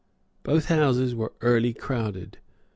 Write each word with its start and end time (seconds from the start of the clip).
Both 0.41 0.65
Houses 0.65 1.13
were 1.13 1.33
early 1.41 1.73
crowded. 1.75 2.39